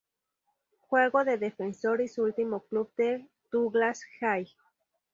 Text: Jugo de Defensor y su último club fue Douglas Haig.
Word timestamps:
Jugo 0.89 1.23
de 1.25 1.37
Defensor 1.37 2.01
y 2.01 2.07
su 2.07 2.23
último 2.23 2.61
club 2.61 2.89
fue 2.95 3.27
Douglas 3.51 4.01
Haig. 4.21 4.49